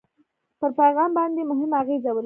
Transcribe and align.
پر 0.59 0.71
پیغام 0.79 1.11
باندې 1.17 1.41
مهمه 1.51 1.75
اغېزه 1.81 2.09
ولري. 2.13 2.19